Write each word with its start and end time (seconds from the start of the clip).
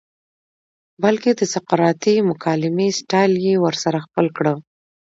بلکه 1.03 1.29
د 1.39 1.41
سقراطی 1.53 2.15
مکالمې 2.29 2.87
سټائل 2.99 3.33
ئې 3.45 3.55
ورسره 3.65 3.97
خپل 4.05 4.25
کړۀ 4.37 4.53